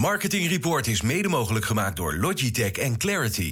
Marketing 0.00 0.48
Report 0.48 0.86
is 0.86 1.02
mede 1.02 1.28
mogelijk 1.28 1.64
gemaakt 1.64 1.96
door 1.96 2.14
Logitech 2.16 2.70
en 2.72 2.96
Clarity. 2.98 3.50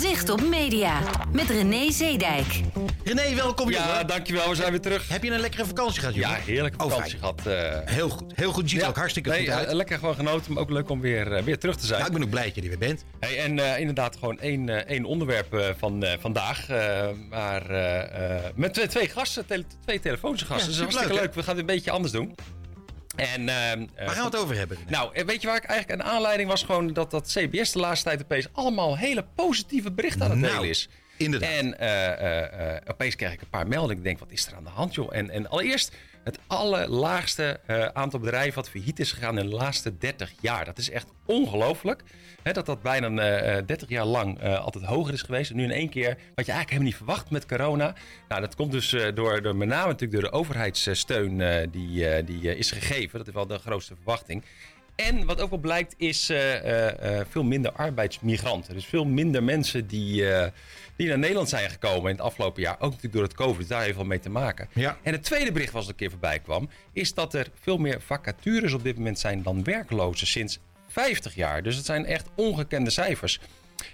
Zicht 0.00 0.30
op 0.30 0.42
Media 0.48 1.00
met 1.32 1.48
René 1.50 1.90
Zeedijk. 1.92 2.46
René, 3.04 3.34
welkom 3.34 3.70
Ja, 3.70 3.86
jongen. 3.88 4.06
dankjewel. 4.06 4.48
We 4.48 4.54
zijn 4.54 4.70
weer 4.70 4.80
terug. 4.80 5.08
Heb 5.08 5.22
je 5.24 5.30
een 5.30 5.40
lekkere 5.40 5.66
vakantie 5.66 6.00
gehad, 6.00 6.14
jongen? 6.14 6.30
Ja, 6.30 6.36
heerlijke 6.44 6.84
Oh, 6.84 6.90
vakantie 6.90 7.18
gehad. 7.18 7.46
eh. 7.46 7.78
Heel 7.84 8.08
goed. 8.08 8.32
Heel 8.34 8.52
goed. 8.52 8.70
Ziet 8.70 8.82
er 8.82 8.88
ook 8.88 8.96
hartstikke 8.96 9.28
nee, 9.28 9.38
goed 9.44 9.48
uit. 9.54 9.68
eh, 9.68 9.74
lekker 9.74 9.98
gewoon 9.98 10.14
genoten, 10.14 10.52
maar 10.52 10.62
ook 10.62 10.70
leuk 10.70 10.88
om 10.88 11.00
weer, 11.00 11.32
eh, 11.32 11.42
weer 11.42 11.58
terug 11.58 11.76
te 11.76 11.86
zijn. 11.86 12.00
Ja, 12.00 12.06
ik 12.06 12.12
ben 12.12 12.22
ook 12.22 12.30
blij 12.30 12.44
dat 12.44 12.54
je 12.54 12.60
er 12.62 12.68
weer 12.68 12.78
bent. 12.78 13.04
Hey, 13.20 13.38
en 13.38 13.58
eh, 13.58 13.78
inderdaad 13.80 14.16
gewoon 14.16 14.38
één, 14.40 14.68
eh, 14.68 14.76
één 14.94 15.04
onderwerp 15.04 15.74
van 15.78 16.02
eh, 16.04 16.12
vandaag. 16.20 16.68
eh, 16.68 17.08
maar 17.30 17.70
eh, 17.70 18.36
eh, 18.36 18.44
met 18.54 18.74
twee, 18.74 18.86
twee 18.86 19.08
gasten, 19.08 19.46
tele- 19.46 19.64
twee 19.84 20.00
telefonische 20.00 20.46
gasten. 20.46 20.68
dus 20.68 20.76
dat 20.78 20.86
is 20.88 20.92
superleuk, 20.94 21.18
hartstikke 21.18 21.22
hè? 21.22 21.26
leuk. 21.26 21.34
We 21.34 21.42
gaan 21.42 21.56
het 21.58 21.68
een 21.68 21.74
beetje 21.76 21.90
anders 21.90 22.12
doen. 22.12 22.34
En, 23.16 23.48
eh, 23.48 23.72
eh, 23.72 23.78
Waar 23.96 24.08
gaan 24.08 24.16
we 24.30 24.36
het 24.36 24.36
over 24.36 24.56
hebben? 24.56 24.78
Nou, 24.88 25.14
eh, 25.14 25.24
weet 25.24 25.40
je 25.40 25.46
waar 25.46 25.56
ik 25.56 25.64
eigenlijk 25.64 26.00
een 26.02 26.06
aanleiding 26.08 26.48
was? 26.48 26.62
Gewoon 26.62 26.92
dat, 26.92 27.10
dat 27.10 27.26
CBS 27.32 27.72
de 27.72 27.78
laatste 27.78 28.08
tijd 28.08 28.22
opeens 28.22 28.48
allemaal 28.52 28.96
hele 28.98 29.24
positieve 29.34 29.90
berichten 29.92 30.22
aan 30.22 30.30
het 30.30 30.38
Nou, 30.40 30.52
delen 30.52 30.68
is. 30.68 30.88
inderdaad. 31.16 31.50
En 31.50 31.78
eh, 31.78 32.06
eh, 32.12 32.74
eh, 32.76 32.82
opeens 32.86 33.16
krijg 33.16 33.32
ik 33.32 33.40
een 33.40 33.48
paar 33.50 33.66
meldingen. 33.68 33.96
Ik 33.96 34.04
denk, 34.04 34.18
wat 34.18 34.30
is 34.30 34.46
er 34.46 34.54
aan 34.54 34.64
de 34.64 34.70
hand, 34.70 34.94
joh? 34.94 35.14
En, 35.16 35.30
en 35.30 35.48
allereerst 35.48 35.94
het 36.24 36.38
allerlaagste 36.46 37.60
eh, 37.66 37.84
aantal 37.84 38.20
bedrijven 38.20 38.54
wat 38.54 38.70
failliet 38.70 39.00
is 39.00 39.12
gegaan 39.12 39.38
in 39.38 39.48
de 39.48 39.56
laatste 39.56 39.98
30 39.98 40.32
jaar. 40.40 40.64
Dat 40.64 40.78
is 40.78 40.90
echt 40.90 41.06
ongelooflijk. 41.26 42.02
Dat 42.42 42.66
dat 42.66 42.82
bijna 42.82 43.22
eh, 43.22 43.58
eh, 43.58 43.66
30 43.66 43.88
jaar 43.88 44.04
lang 44.04 44.38
eh, 44.38 44.64
altijd 44.64 44.84
hoger 44.84 45.14
is 45.14 45.22
geweest. 45.22 45.50
En 45.50 45.56
nu 45.56 45.64
in 45.64 45.70
één 45.70 45.88
keer, 45.88 46.06
wat 46.34 46.46
je 46.46 46.52
eigenlijk 46.52 46.68
helemaal 46.70 46.88
niet 46.88 46.96
verwacht 46.96 47.30
met 47.30 47.46
corona. 47.46 47.94
Nou, 48.28 48.40
dat 48.40 48.54
komt 48.54 48.72
dus 48.72 48.92
eh, 48.92 49.14
door, 49.14 49.42
door 49.42 49.56
met 49.56 49.68
name 49.68 49.86
natuurlijk 49.86 50.20
door 50.20 50.30
de 50.30 50.36
overheidssteun 50.36 51.40
eh, 51.40 51.66
die, 51.70 52.08
eh, 52.08 52.26
die 52.26 52.50
eh, 52.50 52.58
is 52.58 52.70
gegeven. 52.70 53.18
Dat 53.18 53.28
is 53.28 53.34
wel 53.34 53.46
de 53.46 53.58
grootste 53.58 53.94
verwachting. 53.94 54.44
En 55.08 55.26
wat 55.26 55.40
ook 55.40 55.50
wel 55.50 55.58
blijkt 55.58 55.94
is 55.96 56.28
eh, 56.28 56.54
eh, 56.54 57.18
eh, 57.18 57.26
veel 57.28 57.42
minder 57.42 57.72
arbeidsmigranten. 57.72 58.74
Dus 58.74 58.86
veel 58.86 59.04
minder 59.04 59.42
mensen 59.42 59.86
die, 59.86 60.32
eh, 60.32 60.50
die 61.00 61.08
naar 61.08 61.18
Nederland 61.18 61.48
zijn 61.48 61.70
gekomen 61.70 62.10
in 62.10 62.16
het 62.16 62.24
afgelopen 62.24 62.62
jaar. 62.62 62.74
Ook 62.74 62.90
natuurlijk 62.90 63.12
door 63.12 63.22
het 63.22 63.34
COVID, 63.34 63.58
dus 63.58 63.66
daar 63.66 63.82
heeft 63.82 63.96
wel 63.96 64.04
mee 64.04 64.18
te 64.18 64.30
maken. 64.30 64.68
Ja. 64.72 64.98
En 65.02 65.12
het 65.12 65.22
tweede 65.22 65.52
bericht 65.52 65.72
wat 65.72 65.82
er 65.82 65.88
een 65.88 65.94
keer 65.94 66.10
voorbij 66.10 66.38
kwam... 66.38 66.68
is 66.92 67.14
dat 67.14 67.34
er 67.34 67.46
veel 67.60 67.78
meer 67.78 68.00
vacatures 68.00 68.72
op 68.72 68.82
dit 68.82 68.96
moment 68.96 69.18
zijn 69.18 69.42
dan 69.42 69.64
werklozen 69.64 70.26
sinds 70.26 70.58
50 70.88 71.34
jaar. 71.34 71.62
Dus 71.62 71.76
het 71.76 71.84
zijn 71.84 72.06
echt 72.06 72.28
ongekende 72.34 72.90
cijfers. 72.90 73.40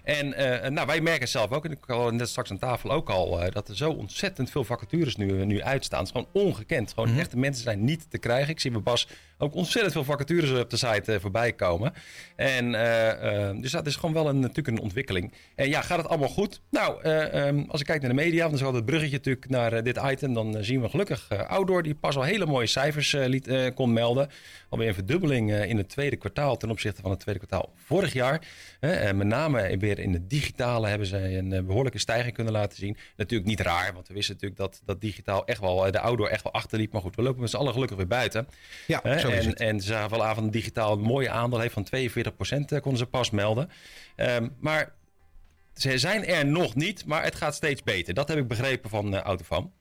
En 0.04 0.34
eh, 0.34 0.70
nou, 0.70 0.86
wij 0.86 1.00
merken 1.00 1.28
zelf 1.28 1.50
ook, 1.50 1.64
en 1.64 1.70
ik 1.70 1.78
had 1.86 2.12
net 2.12 2.28
straks 2.28 2.50
aan 2.50 2.58
tafel 2.58 2.90
ook 2.90 3.10
al, 3.10 3.42
eh, 3.42 3.52
dat 3.52 3.68
er 3.68 3.76
zo 3.76 3.90
ontzettend 3.90 4.50
veel 4.50 4.64
vacatures 4.64 5.16
nu, 5.16 5.44
nu 5.44 5.62
uitstaan. 5.62 6.04
Het 6.04 6.08
is 6.08 6.14
gewoon 6.14 6.46
ongekend. 6.46 6.92
Gewoon 6.92 7.18
echte 7.18 7.38
mensen 7.38 7.62
zijn 7.62 7.84
niet 7.84 8.10
te 8.10 8.18
krijgen. 8.18 8.50
Ik 8.50 8.60
zie 8.60 8.70
bij 8.70 8.80
Bas 8.82 9.08
ook 9.38 9.54
ontzettend 9.54 9.92
veel 9.92 10.04
vacatures 10.04 10.60
op 10.60 10.70
de 10.70 10.76
site 10.76 11.12
eh, 11.12 11.20
voorbij 11.20 11.52
komen. 11.52 11.92
En, 12.36 12.74
eh, 12.74 13.48
eh, 13.48 13.56
dus 13.60 13.70
dat 13.70 13.86
is 13.86 13.96
gewoon 13.96 14.14
wel 14.14 14.28
een, 14.28 14.40
natuurlijk 14.40 14.76
een 14.76 14.82
ontwikkeling. 14.82 15.32
En 15.54 15.68
ja, 15.68 15.80
gaat 15.80 15.98
het 15.98 16.08
allemaal 16.08 16.28
goed? 16.28 16.60
Nou, 16.70 17.02
eh, 17.02 17.46
ehm, 17.46 17.64
als 17.68 17.80
ik 17.80 17.86
kijk 17.86 18.00
naar 18.00 18.10
de 18.10 18.16
media, 18.16 18.44
dan 18.44 18.54
is 18.54 18.60
wel 18.60 18.74
het 18.74 18.84
bruggetje 18.84 19.16
natuurlijk 19.16 19.48
naar 19.48 19.72
eh, 19.72 19.82
dit 19.82 20.00
item. 20.04 20.34
Dan 20.34 20.56
eh, 20.56 20.62
zien 20.62 20.80
we 20.80 20.88
gelukkig 20.88 21.26
eh 21.28 21.48
Outdoor, 21.48 21.82
die 21.82 21.94
pas 21.94 22.16
al 22.16 22.22
hele 22.22 22.46
mooie 22.46 22.66
cijfers 22.66 23.12
eh, 23.14 23.26
liet, 23.26 23.48
eh, 23.48 23.74
kon 23.74 23.92
melden. 23.92 24.28
Alweer 24.68 24.88
een 24.88 24.94
verdubbeling 24.94 25.52
eh, 25.52 25.68
in 25.68 25.76
het 25.76 25.88
tweede 25.88 26.16
kwartaal 26.16 26.56
ten 26.56 26.70
opzichte 26.70 27.02
van 27.02 27.10
het 27.10 27.20
tweede 27.20 27.46
kwartaal 27.46 27.72
vorig 27.84 28.12
jaar. 28.12 28.40
En 28.80 29.16
met 29.16 29.26
name 29.26 29.75
weer 29.78 29.98
in 29.98 30.12
het 30.12 30.30
digitale 30.30 30.88
hebben 30.88 31.06
ze 31.06 31.36
een 31.36 31.52
eh, 31.52 31.62
behoorlijke 31.62 31.98
stijging 31.98 32.34
kunnen 32.34 32.52
laten 32.52 32.78
zien. 32.78 32.96
Natuurlijk 33.16 33.48
niet 33.48 33.60
raar, 33.60 33.92
want 33.94 34.08
we 34.08 34.14
wisten 34.14 34.34
natuurlijk 34.34 34.60
dat, 34.60 34.82
dat 34.84 35.00
digitaal 35.00 35.46
echt 35.46 35.60
wel, 35.60 35.86
eh, 35.86 35.92
de 35.92 36.00
outdoor 36.00 36.28
echt 36.28 36.42
wel 36.42 36.52
achterliep. 36.52 36.92
Maar 36.92 37.02
goed, 37.02 37.16
we 37.16 37.22
lopen 37.22 37.40
met 37.40 37.50
z'n 37.50 37.56
allen 37.56 37.72
gelukkig 37.72 37.96
weer 37.96 38.06
buiten. 38.06 38.48
Ja, 38.86 39.00
Hè, 39.02 39.18
zo 39.18 39.28
is 39.28 39.44
en, 39.44 39.50
het. 39.50 39.60
en 39.60 39.80
ze 39.80 39.86
zagen 39.86 40.10
wel 40.10 40.24
aan 40.24 40.34
van 40.34 40.44
het 40.44 40.52
digitaal 40.52 40.92
een 40.92 41.00
mooie 41.00 41.30
aandeel 41.30 41.60
heeft 41.60 41.74
van 41.74 41.86
42% 41.86 42.72
eh, 42.72 42.80
konden 42.80 42.98
ze 42.98 43.06
pas 43.06 43.30
melden. 43.30 43.70
Ehm, 44.16 44.48
maar 44.60 44.94
ze 45.74 45.98
zijn 45.98 46.26
er 46.26 46.46
nog 46.46 46.74
niet, 46.74 47.04
maar 47.04 47.22
het 47.24 47.34
gaat 47.34 47.54
steeds 47.54 47.82
beter. 47.82 48.14
Dat 48.14 48.28
heb 48.28 48.38
ik 48.38 48.48
begrepen 48.48 48.90
van 48.90 49.14
uh, 49.14 49.20
Autofam. 49.20 49.72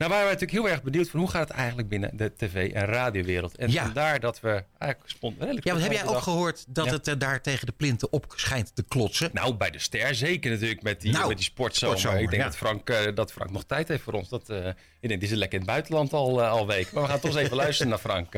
Nou 0.00 0.12
waren 0.12 0.26
wij 0.28 0.34
natuurlijk 0.34 0.64
heel 0.64 0.74
erg 0.74 0.82
benieuwd 0.82 1.10
van 1.10 1.20
hoe 1.20 1.30
gaat 1.30 1.48
het 1.48 1.56
eigenlijk 1.56 1.88
binnen 1.88 2.16
de 2.16 2.32
tv- 2.36 2.72
en 2.72 2.84
radiowereld. 2.86 3.56
En 3.56 3.70
Ja. 3.70 3.82
vandaar 3.84 4.20
dat 4.20 4.40
we 4.40 4.64
eigenlijk 4.78 5.10
spontaan... 5.10 5.48
Ja, 5.54 5.60
want 5.64 5.82
heb 5.82 5.92
jij 5.92 6.06
ook 6.06 6.20
gehoord 6.22 6.64
dat 6.68 6.84
Ja. 6.84 6.92
het 6.92 7.08
eh, 7.08 7.14
daar 7.18 7.40
tegen 7.42 7.66
de 7.66 7.72
plinten 7.72 8.12
op 8.12 8.32
schijnt 8.36 8.74
te 8.74 8.82
klotsen? 8.88 9.30
Nou, 9.32 9.54
bij 9.54 9.70
de 9.70 9.78
ster 9.78 10.14
zeker 10.14 10.50
natuurlijk 10.50 10.82
met 10.82 11.00
die, 11.00 11.12
Nou, 11.12 11.28
met 11.28 11.36
die 11.36 11.44
sportzomer. 11.46 11.98
sportzomer, 11.98 12.24
ik 12.24 12.30
denk 12.30 12.42
ja. 12.42 12.48
dat, 12.48 12.56
Frank, 12.58 12.90
eh, 12.90 13.14
dat 13.14 13.32
Frank 13.32 13.50
nog 13.50 13.64
tijd 13.64 13.88
heeft 13.88 14.02
voor 14.02 14.12
ons. 14.12 14.28
Dat, 14.28 14.48
eh, 14.50 14.66
ik 15.00 15.08
denk, 15.08 15.20
die 15.20 15.28
zit 15.28 15.38
lekker 15.38 15.58
in 15.58 15.64
het 15.64 15.74
buitenland 15.74 16.12
al, 16.12 16.42
al 16.44 16.66
week. 16.66 16.92
Maar 16.92 17.02
we 17.02 17.08
gaan 17.08 17.20
toch 17.20 17.30
eens 17.30 17.40
even 17.40 17.56
luisteren 17.64 17.90
naar 17.90 17.98
Frank. 18.00 18.32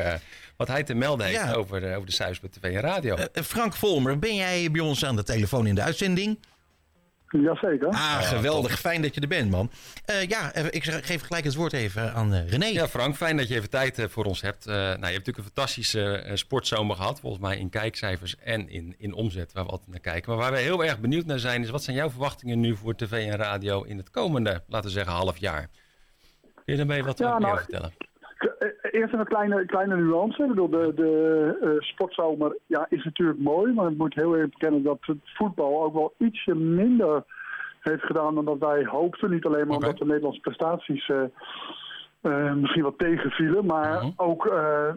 wat 0.57 0.69
hij 0.69 0.83
te 0.83 0.95
melden 0.95 1.27
heeft 1.27 1.55
over, 1.55 1.81
de- 1.81 1.95
over 1.95 2.07
de 2.07 2.13
cijfers 2.13 2.41
bij 2.41 2.51
tv 2.51 2.75
en 2.75 2.81
radio. 2.81 3.17
Frank 3.33 3.75
Volmer, 3.75 4.19
ben 4.19 4.35
jij 4.35 4.71
bij 4.71 4.81
ons 4.81 5.05
aan 5.05 5.17
de 5.17 5.23
telefoon 5.23 5.67
in 5.67 5.75
de 5.75 5.83
uitzending? 5.83 6.39
Jazeker. 7.41 7.89
Ah, 7.89 8.21
geweldig. 8.21 8.81
Fijn 8.81 9.03
dat 9.03 9.15
je 9.15 9.21
er 9.21 9.29
bent, 9.29 9.51
man. 9.51 9.71
Eh, 10.05 10.29
ja, 10.29 10.53
eh, 10.53 10.65
ik 10.71 10.85
geef 10.85 11.23
gelijk 11.23 11.45
het 11.45 11.55
woord 11.55 11.73
even 11.73 12.15
aan 12.15 12.35
eh, 12.35 12.49
René. 12.49 12.67
Ja, 12.67 12.89
Frank, 12.89 13.17
fijn 13.17 13.37
dat 13.37 13.49
je 13.49 13.55
even 13.55 13.71
tijd 13.71 14.07
voor 14.09 14.25
ons 14.25 14.41
hebt. 14.41 14.67
Eh, 14.67 14.75
nou, 14.75 14.87
je 14.87 14.89
hebt 14.89 15.03
natuurlijk 15.03 15.39
een 15.39 15.45
fantastische 15.45 16.31
sportzomer 16.35 16.97
gehad. 16.97 17.21
Volgens 17.21 17.43
mij 17.43 17.59
in 17.59 17.69
kijkcijfers 17.71 18.37
en 18.37 18.69
in, 18.69 18.95
in 18.99 19.13
omzet, 19.13 19.53
waar 19.53 19.65
we 19.65 19.71
altijd 19.71 19.91
naar 19.91 20.01
kijken. 20.01 20.31
Maar 20.31 20.41
waar 20.41 20.53
we 20.53 20.59
heel 20.59 20.85
erg 20.85 20.99
benieuwd 21.01 21.25
naar 21.27 21.39
zijn, 21.39 21.63
is 21.63 21.71
wat 21.71 21.83
zijn 21.83 21.97
jouw 21.97 22.11
verwachtingen 22.11 22.61
nu 22.61 22.77
voor 22.77 22.95
tv 22.95 23.31
en 23.31 23.37
radio 23.37 23.83
in 23.83 23.97
het 23.97 24.11
komende, 24.11 24.63
laten 24.67 24.87
we 24.89 24.95
zeggen, 24.95 25.13
half 25.13 25.39
jaar? 25.39 25.69
Kun 26.43 26.63
je 26.65 26.77
daarmee 26.77 27.05
wat 27.05 27.19
Ja, 27.19 27.31
meer 27.31 27.41
nou, 27.41 27.53
over 27.53 27.65
vertellen? 27.65 27.93
Eerst 28.93 29.15
een 29.15 29.25
kleine, 29.25 29.67
kleine 29.67 29.97
nuance. 29.97 30.43
Ik 30.43 30.49
bedoel, 30.49 30.69
de, 30.69 30.93
de 30.95 31.59
eh, 31.63 31.71
sportzomer 31.89 32.57
ja, 32.67 32.87
is 32.89 33.05
natuurlijk 33.05 33.39
mooi, 33.39 33.73
maar 33.73 33.91
ik 33.91 33.97
moet 33.97 34.15
heel 34.15 34.35
eerlijk 34.35 34.53
bekennen 34.53 34.83
dat 34.83 34.99
het 35.01 35.19
voetbal 35.23 35.83
ook 35.83 35.95
wel 35.95 36.15
ietsje 36.19 36.55
minder 36.55 37.25
heeft 37.81 38.03
gedaan 38.03 38.35
dan 38.35 38.45
dat 38.45 38.59
wij 38.59 38.85
hoopten. 38.85 39.31
Niet 39.31 39.45
alleen 39.45 39.67
maar 39.67 39.77
omdat 39.77 39.99
de 39.99 40.05
Nederlandse 40.05 40.41
prestaties 40.41 41.09
eh, 41.09 41.23
eh, 42.21 42.55
misschien 42.55 42.83
wat 42.83 42.99
tegenvielen, 42.99 43.67
maar 43.67 43.97
Mhm. 44.05 44.11
ook 44.17 44.47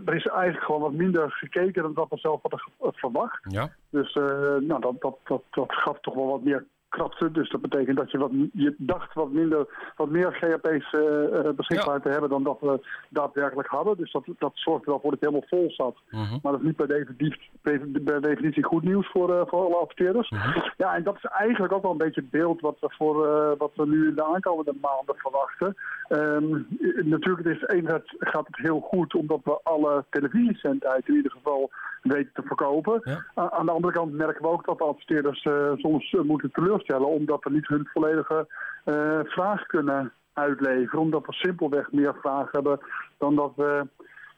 er 0.05 0.15
is 0.15 0.25
eigenlijk 0.25 0.63
gewoon 0.65 0.81
wat 0.81 0.93
minder 0.93 1.31
gekeken 1.31 1.83
dan 1.83 1.93
dat 1.93 2.09
we 2.09 2.17
zelf 2.17 2.41
hadden 2.41 2.59
verwacht. 2.99 3.39
Ja, 3.49 3.69
Dus 3.89 4.13
nou, 4.59 4.81
dat, 4.81 5.01
dat, 5.01 5.17
dat, 5.23 5.41
dat 5.51 5.73
gaf 5.73 5.99
toch 5.99 6.13
wel 6.13 6.27
wat 6.27 6.43
meer 6.43 6.65
krapte. 6.95 7.31
Dus 7.31 7.49
dat 7.49 7.61
betekent 7.61 7.97
dat 7.97 8.11
je, 8.11 8.17
wat, 8.17 8.31
je 8.53 8.75
dacht 8.77 9.13
wat, 9.13 9.31
minder, 9.31 9.91
wat 9.95 10.09
meer 10.09 10.31
GHP's 10.31 10.93
eh, 10.93 11.39
eh, 11.39 11.55
beschikbaar 11.55 11.95
Ja. 11.95 12.01
te 12.01 12.09
hebben 12.09 12.29
dan 12.29 12.43
dat 12.43 12.59
we 12.61 12.79
daadwerkelijk 13.09 13.67
hadden. 13.67 13.97
Dus 13.97 14.11
dat, 14.11 14.23
dat 14.39 14.51
zorgde 14.53 14.91
wel 14.91 14.99
voor 14.99 15.11
dat 15.11 15.19
het 15.19 15.29
helemaal 15.29 15.49
vol 15.49 15.71
zat. 15.71 15.95
Mhm. 16.09 16.37
Maar 16.41 16.51
dat 16.51 16.61
is 16.61 16.67
niet 16.67 16.75
per 16.75 16.87
definitie, 16.87 17.49
per 17.61 18.21
definitie 18.21 18.63
goed 18.63 18.83
nieuws 18.83 19.07
voor, 19.11 19.33
eh, 19.33 19.47
voor 19.47 19.59
alle 19.65 19.75
adverteerders. 19.75 20.29
Mhm. 20.29 20.59
Ja, 20.77 20.95
en 20.95 21.03
dat 21.03 21.15
is 21.15 21.25
eigenlijk 21.25 21.73
ook 21.73 21.81
wel 21.81 21.91
een 21.91 22.05
beetje 22.05 22.21
het 22.21 22.29
beeld 22.29 22.61
wat 22.61 22.77
we, 22.79 22.87
voor, 22.97 23.15
wat 23.57 23.71
we 23.75 23.87
nu 23.87 24.07
in 24.07 24.15
de 24.15 24.25
aankomende 24.25 24.73
maanden 24.81 25.15
verwachten. 25.15 25.75
Ehm, 26.07 26.63
natuurlijk 27.09 27.47
is 27.47 27.63
enerzijds 27.67 28.15
gaat 28.19 28.47
het 28.47 28.57
heel 28.57 28.79
goed 28.79 29.15
omdat 29.15 29.39
we 29.43 29.59
alle 29.63 30.05
televisiezendheid 30.09 31.07
in 31.07 31.15
ieder 31.15 31.31
geval 31.31 31.71
weten 32.01 32.31
te 32.33 32.41
verkopen. 32.41 33.01
Ja. 33.03 33.49
Aan 33.49 33.65
de 33.65 33.71
andere 33.71 33.93
kant 33.93 34.13
merken 34.13 34.41
we 34.41 34.47
ook 34.47 34.65
dat 34.65 34.77
de 34.77 34.83
adverteerders 34.83 35.47
soms 35.75 36.15
moeten 36.23 36.51
teleurstellen 36.51 36.84
omdat 36.93 37.43
we 37.43 37.49
niet 37.51 37.67
hun 37.67 37.89
volledige 37.93 38.47
eh, 38.83 39.19
vraag 39.23 39.65
kunnen 39.65 40.13
uitleveren. 40.33 40.99
Omdat 40.99 41.25
we 41.25 41.33
simpelweg 41.33 41.91
meer 41.91 42.15
vraag 42.21 42.51
hebben 42.51 42.79
dan 43.17 43.35
dat 43.35 43.51
we 43.55 43.87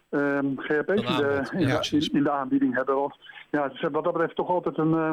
ehm 0.09 0.45
Dan 0.57 0.95
in 0.95 1.05
in, 1.51 1.67
de- 1.67 1.73
precies. 1.73 2.09
in 2.09 2.23
de 2.23 2.31
aanbieding 2.31 2.75
hebben. 2.75 2.95
Want 2.95 3.15
ja, 3.49 3.67
dus 3.67 3.81
wat 3.81 4.03
dat 4.03 4.13
betreft 4.13 4.35
toch 4.35 4.49
altijd 4.49 4.77
een... 4.77 4.93
eh, 4.93 5.11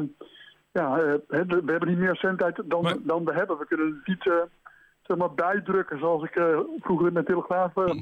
ja, 0.73 0.99
eh, 0.99 1.15
we 1.29 1.63
hebben 1.71 1.89
niet 1.89 1.99
meer 1.99 2.17
zendtijd 2.17 2.61
dan, 2.65 2.83
Maar- 2.83 2.97
dan 3.03 3.25
we 3.25 3.33
hebben. 3.33 3.59
We 3.59 3.67
kunnen 3.67 3.87
het 3.87 4.07
niet... 4.07 4.33
zeg 5.07 5.17
maar 5.17 5.35
bijdrukken 5.35 5.99
zoals 5.99 6.23
ik 6.23 6.37
eh, 6.37 6.59
vroeger 6.81 7.07
in 7.09 7.15
de 7.15 7.23
Telegraaf 7.23 7.77
eh, 7.77 7.95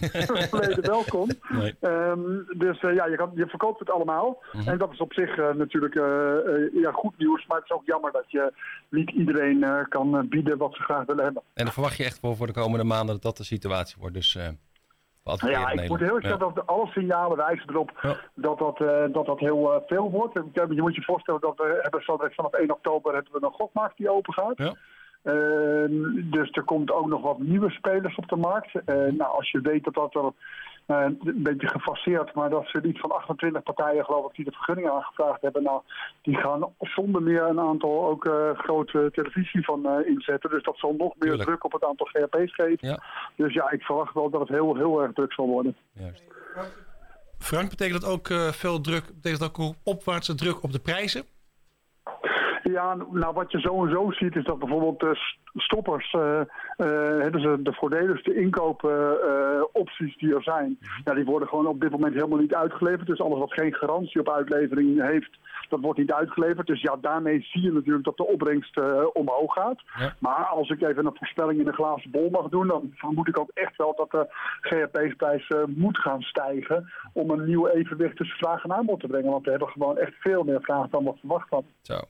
verleden 0.48 0.86
wel 0.86 1.04
kon. 1.08 1.30
Nee. 1.48 1.74
Ehm, 1.80 2.20
dus 2.56 2.80
eh, 2.80 2.94
ja, 2.94 3.06
je, 3.06 3.16
kan, 3.16 3.30
je 3.34 3.46
verkoopt 3.46 3.78
het 3.78 3.90
allemaal. 3.90 4.42
Mhm. 4.52 4.68
En 4.68 4.78
dat 4.78 4.92
is 4.92 4.98
op 4.98 5.12
zich 5.12 5.36
natuurlijk 5.36 5.94
ja, 6.72 6.92
goed 6.92 7.18
nieuws. 7.18 7.46
Maar 7.46 7.56
het 7.56 7.70
is 7.70 7.76
ook 7.76 7.86
jammer 7.86 8.12
dat 8.12 8.24
je 8.26 8.52
niet 8.88 9.10
iedereen 9.10 9.86
kan 9.88 10.28
bieden 10.28 10.58
wat 10.58 10.74
ze 10.74 10.82
graag 10.82 11.04
willen 11.04 11.24
hebben. 11.24 11.42
En 11.54 11.64
dan 11.64 11.72
verwacht 11.72 11.96
je 11.96 12.04
echt 12.04 12.18
voor, 12.20 12.36
voor 12.36 12.46
de 12.46 12.52
komende 12.52 12.84
maanden 12.84 13.14
dat 13.14 13.22
dat 13.22 13.36
de 13.36 13.44
situatie 13.44 13.96
wordt. 13.98 14.14
Dus 14.14 14.38
wat 15.22 15.40
ja, 15.40 15.70
ik 15.70 15.88
moet 15.88 16.00
heel 16.00 16.14
erg 16.14 16.26
zeggen 16.26 16.54
dat 16.54 16.66
alle 16.66 16.86
signalen 16.86 17.36
wijzen 17.36 17.68
erop 17.68 17.90
Ja. 18.02 18.16
dat, 18.34 18.58
dat, 18.58 18.78
dat 19.12 19.26
dat 19.26 19.38
heel 19.38 19.84
veel 19.86 20.10
wordt. 20.10 20.34
Je 20.52 20.82
moet 20.82 20.94
je 20.94 21.02
voorstellen 21.02 21.40
dat 21.40 21.56
we 21.56 21.78
hebben 21.82 22.02
zo 22.02 22.16
vanaf 22.30 22.52
1 22.52 22.70
oktober 22.70 23.14
hebben 23.14 23.32
we 23.32 23.46
een 23.46 23.52
gokmarkt 23.52 23.96
die 23.96 24.10
open 24.10 24.32
gaat. 24.32 24.58
Ja. 24.58 24.74
Ehm, 25.22 26.30
dus 26.30 26.50
er 26.50 26.62
komt 26.64 26.90
ook 26.90 27.06
nog 27.06 27.22
wat 27.22 27.38
nieuwe 27.38 27.70
spelers 27.70 28.16
op 28.16 28.28
de 28.28 28.36
markt. 28.36 28.74
Eh, 28.74 28.94
nou, 28.94 29.36
als 29.36 29.50
je 29.50 29.60
weet 29.60 29.84
dat 29.84 29.94
dat 29.94 30.14
er 30.14 30.32
eh, 30.86 31.04
een 31.24 31.42
beetje 31.42 31.68
gefaseerd, 31.68 32.34
maar 32.34 32.50
dat 32.50 32.66
ze 32.66 32.80
niet 32.82 32.98
van 33.00 33.10
28 33.10 33.62
partijen 33.62 34.04
geloof 34.04 34.28
ik 34.30 34.36
die 34.36 34.44
de 34.44 34.50
vergunning 34.52 34.88
aangevraagd 34.90 35.40
hebben. 35.42 35.62
Nou, 35.62 35.82
die 36.22 36.36
gaan 36.36 36.74
zonder 36.78 37.22
meer 37.22 37.42
een 37.42 37.60
aantal 37.60 38.06
ook 38.08 38.26
eh, 38.26 38.58
grote 38.58 39.08
televisie 39.12 39.64
van 39.64 39.86
eh, 39.86 40.06
inzetten. 40.08 40.50
Dus 40.50 40.62
dat 40.62 40.78
zal 40.78 40.90
nog 40.90 41.14
meer 41.18 41.28
Tuurlijk. 41.28 41.42
druk 41.42 41.64
op 41.64 41.72
het 41.72 41.84
aantal 41.84 42.06
GHP's 42.06 42.54
geven. 42.54 42.88
Ja, 42.88 43.02
Dus 43.36 43.52
ja, 43.54 43.70
ik 43.70 43.82
verwacht 43.82 44.14
wel 44.14 44.30
dat 44.30 44.40
het 44.40 44.48
heel, 44.48 44.76
heel 44.76 45.02
erg 45.02 45.12
druk 45.12 45.32
zal 45.32 45.46
worden. 45.46 45.76
juist. 45.92 46.22
Frank, 47.38 47.68
betekent 47.70 48.00
dat 48.00 48.10
ook 48.10 48.28
eh, 48.28 48.48
veel 48.48 48.80
druk, 48.80 49.06
betekent 49.06 49.40
dat 49.40 49.58
ook 49.58 49.74
opwaartse 49.84 50.34
druk 50.34 50.62
op 50.62 50.72
de 50.72 50.78
prijzen? 50.78 51.24
Ja, 52.70 52.94
nou 52.94 53.34
wat 53.34 53.52
je 53.52 53.60
zo 53.60 53.84
en 53.84 53.90
zo 53.90 54.10
ziet 54.10 54.36
is 54.36 54.44
dat 54.44 54.58
bijvoorbeeld 54.58 55.00
de 55.00 55.38
stoppers, 55.54 56.12
uh, 56.12 56.40
uh, 56.78 57.32
dus 57.32 57.42
de 57.42 57.72
voordeligste 57.72 58.34
inkoopopties 58.34 60.16
die 60.16 60.34
er 60.34 60.42
zijn, 60.42 60.78
ja, 61.04 61.14
die 61.14 61.24
worden 61.24 61.48
gewoon 61.48 61.66
op 61.66 61.80
dit 61.80 61.90
moment 61.90 62.14
helemaal 62.14 62.38
niet 62.38 62.54
uitgeleverd. 62.54 63.06
Dus 63.06 63.20
alles 63.20 63.38
wat 63.38 63.52
geen 63.52 63.74
garantie 63.74 64.20
op 64.20 64.30
uitlevering 64.30 65.02
heeft, 65.02 65.38
dat 65.68 65.80
wordt 65.80 65.98
niet 65.98 66.12
uitgeleverd. 66.12 66.66
Dus 66.66 66.80
ja, 66.80 66.96
daarmee 67.00 67.42
zie 67.42 67.62
je 67.62 67.72
natuurlijk 67.72 68.04
dat 68.04 68.16
de 68.16 68.26
opbrengst 68.26 68.80
omhoog 69.12 69.52
gaat. 69.54 69.80
Maar 70.18 70.44
als 70.44 70.70
ik 70.70 70.82
even 70.82 71.06
een 71.06 71.16
voorspelling 71.16 71.58
in 71.58 71.64
de 71.64 71.72
glazen 71.72 72.10
bol 72.10 72.30
mag 72.30 72.48
doen, 72.48 72.66
dan 72.66 72.92
vermoed 72.94 73.28
ik 73.28 73.38
ook 73.38 73.50
echt 73.54 73.76
wel 73.76 73.94
dat 73.96 74.10
de 74.10 74.26
GHP-prijs 74.60 75.52
moet 75.66 75.98
gaan 75.98 76.22
stijgen 76.22 76.92
om 77.12 77.30
een 77.30 77.44
nieuw 77.44 77.68
evenwicht 77.68 78.16
tussen 78.16 78.38
vraag 78.38 78.64
en 78.64 78.72
aanbod 78.72 79.00
te 79.00 79.06
brengen. 79.06 79.30
Want 79.30 79.44
we 79.44 79.50
hebben 79.50 79.68
gewoon 79.68 79.98
echt 79.98 80.14
veel 80.14 80.42
meer 80.42 80.60
vraag 80.62 80.88
dan 80.88 81.04
wat 81.04 81.18
verwacht 81.18 81.50
hadden. 81.50 81.70
Zo. 81.82 82.00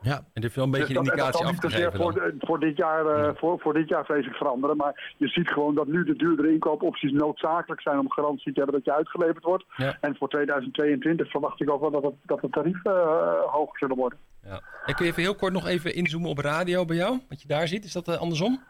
Ja. 0.00 0.24
En 0.32 0.40
dit 0.40 0.54
wel 0.54 0.64
een 0.64 0.70
beetje 0.70 0.86
Dus 0.86 0.96
een 0.96 1.04
dat, 1.04 1.12
indicatie 1.12 1.44
dat 1.44 1.62
zal 1.62 1.72
niet 1.72 1.94
voor, 1.94 2.12
dan. 2.12 2.32
voor, 2.38 2.60
dit 2.60 2.76
jaar, 2.76 3.06
eh, 3.06 3.30
voor, 3.36 3.60
voor 3.60 3.74
dit 3.74 3.88
jaar 3.88 4.04
vreselijk 4.04 4.36
veranderen. 4.36 4.76
Maar 4.76 5.14
je 5.16 5.28
ziet 5.28 5.48
gewoon 5.48 5.74
dat 5.74 5.86
nu 5.86 6.04
de 6.04 6.16
duurdere 6.16 6.52
inkoopopties 6.52 7.12
noodzakelijk 7.12 7.80
zijn 7.80 7.98
om 7.98 8.10
garantie 8.10 8.52
te 8.52 8.60
hebben 8.60 8.74
dat 8.74 8.84
je 8.84 8.94
uitgeleverd 8.94 9.44
wordt. 9.44 9.64
Ja. 9.76 9.96
En 10.00 10.16
voor 10.16 10.28
2022 10.28 11.30
verwacht 11.30 11.60
ik 11.60 11.70
ook 11.70 11.80
wel 11.80 11.90
dat 11.90 12.02
het, 12.02 12.14
dat 12.22 12.40
de 12.40 12.50
tarieven 12.50 12.92
eh, 12.92 13.52
hoger 13.52 13.78
zullen 13.78 13.96
worden. 13.96 14.18
Ja. 14.44 14.60
En 14.86 14.94
kun 14.94 15.04
je 15.04 15.10
even 15.10 15.22
heel 15.22 15.34
kort 15.34 15.52
nog 15.52 15.66
even 15.66 15.94
inzoomen 15.94 16.30
op 16.30 16.38
radio 16.38 16.84
bij 16.84 16.96
jou? 16.96 17.20
Wat 17.28 17.42
je 17.42 17.48
daar 17.48 17.68
ziet, 17.68 17.84
is 17.84 17.92
dat 17.92 18.08
eh, 18.08 18.16
andersom? 18.16 18.60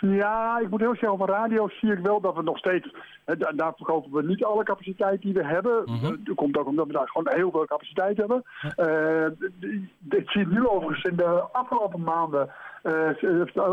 Ja, 0.00 0.58
ik 0.58 0.70
moet 0.70 0.80
heel 0.80 0.88
zeggen, 0.90 1.08
over 1.12 1.28
radio 1.28 1.68
zie 1.68 1.92
ik 1.92 1.98
wel 1.98 2.20
dat 2.20 2.34
we 2.34 2.42
nog 2.42 2.58
steeds... 2.58 2.94
hè, 3.24 3.36
da- 3.36 3.52
daar 3.52 3.72
verkopen 3.76 4.12
we 4.12 4.22
niet 4.22 4.44
alle 4.44 4.64
capaciteit 4.64 5.22
die 5.22 5.32
we 5.34 5.44
hebben. 5.44 5.84
Eh, 5.86 6.02
Dat 6.24 6.34
komt 6.34 6.58
ook 6.58 6.66
omdat 6.66 6.86
we 6.86 6.92
daar 6.92 7.08
gewoon 7.08 7.34
heel 7.34 7.50
veel 7.50 7.64
capaciteit 7.64 8.16
hebben. 8.16 8.42
Eh, 8.76 9.26
ik 10.08 10.30
zie 10.30 10.42
het 10.42 10.50
nu 10.50 10.66
overigens 10.66 11.04
in 11.04 11.16
de 11.16 11.42
afgelopen 11.52 12.02
maanden... 12.02 12.50
eh, 12.82 13.10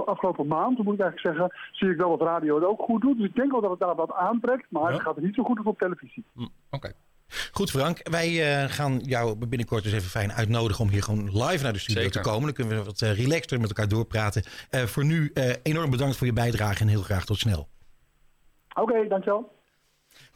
afgelopen 0.06 0.48
maand, 0.48 0.77
moet 0.83 0.94
ik 0.94 1.01
eigenlijk 1.01 1.19
zeggen... 1.38 1.57
zie 1.72 1.89
ik 1.89 1.98
wel 1.98 2.18
dat 2.18 2.28
radio 2.28 2.56
het 2.56 2.66
ook 2.66 2.81
goed 2.81 3.01
doet. 3.01 3.18
Dus 3.18 3.25
ik 3.28 3.36
denk 3.36 3.51
wel 3.51 3.62
dat 3.62 3.69
het 3.71 3.80
daar 3.80 3.95
wat 3.95 4.13
aantrekt. 4.13 4.66
Maar 4.69 4.83
Ja. 4.83 4.92
het 4.92 5.01
gaat 5.01 5.18
niet 5.18 5.36
zo 5.36 5.44
goed 5.44 5.57
als 5.57 5.66
op 5.68 5.80
televisie. 5.80 6.25
Hm, 6.36 6.45
Oké. 6.71 6.92
Goed 7.51 7.72
Frank, 7.72 8.10
wij 8.10 8.62
eh, 8.62 8.69
gaan 8.69 9.00
jou 9.00 9.36
binnenkort 9.36 9.83
dus 9.83 9.94
even 9.94 10.10
fijn 10.10 10.33
uitnodigen 10.33 10.83
om 10.83 10.89
hier 10.89 11.04
gewoon 11.04 11.45
live 11.45 11.63
naar 11.63 11.74
de 11.74 11.80
studio 11.80 12.01
Zeker. 12.01 12.22
te 12.22 12.30
komen. 12.30 12.44
Dan 12.44 12.54
kunnen 12.54 12.77
we 12.77 12.83
wat 12.83 13.01
eh, 13.01 13.18
relaxter 13.18 13.60
met 13.60 13.69
elkaar 13.69 13.88
doorpraten. 13.88 14.44
Eh, 14.69 14.83
voor 14.83 15.06
nu 15.06 15.31
eh, 15.33 15.54
enorm 15.63 15.89
bedankt 15.89 16.18
voor 16.18 16.27
je 16.27 16.33
bijdrage 16.33 16.81
en 16.81 16.88
heel 16.88 17.01
graag 17.01 17.25
tot 17.25 17.38
snel. 17.38 17.68
Oké, 18.74 19.07
dankjewel. 19.07 19.55